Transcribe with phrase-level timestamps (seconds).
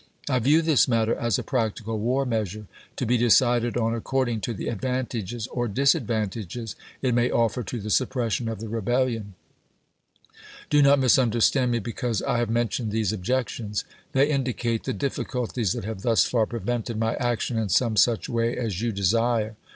[0.27, 2.65] I view this matter as a practical war measure,
[2.95, 7.91] to be decided on according to the advantages or disadvantages it may offer to the
[7.91, 9.33] suppression of the Re bellion...
[10.71, 13.83] Do not misunderstand me because I have mentioned these objections.
[14.13, 18.57] They indicate the difficulties that have thus far prevented my action in some such way
[18.57, 19.55] as you desire.